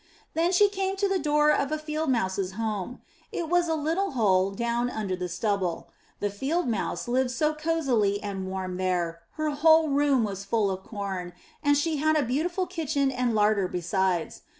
Then 0.33 0.51
she 0.51 0.67
came 0.67 0.95
to 0.95 1.07
the 1.07 1.19
door 1.19 1.51
of 1.51 1.71
a 1.71 1.77
Field 1.77 2.09
Mouse's 2.09 2.53
home. 2.53 3.01
It 3.31 3.49
was 3.49 3.67
a 3.67 3.75
little 3.75 4.13
hole 4.13 4.49
down 4.49 4.89
under 4.89 5.15
the 5.15 5.29
stubble. 5.29 5.89
The 6.19 6.31
Field 6.31 6.67
Mouse 6.67 7.07
lived 7.07 7.29
so 7.29 7.53
cosily 7.53 8.19
and 8.23 8.47
warm 8.49 8.77
there, 8.77 9.19
her 9.33 9.51
whole 9.51 9.89
room 9.89 10.23
was 10.23 10.43
full 10.43 10.71
of 10.71 10.81
corn, 10.83 11.33
and 11.61 11.77
she 11.77 11.97
had 11.97 12.15
a 12.17 12.23
beautiful 12.23 12.65
kitchen 12.65 13.11
and 13.11 13.35
larder 13.35 13.67
besides. 13.67 14.41